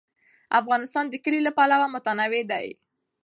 افغانستان 0.59 1.05
د 1.09 1.13
کلي 1.23 1.39
له 1.43 1.51
پلوه 1.57 1.87
متنوع 1.93 2.43
دی. 2.51 2.67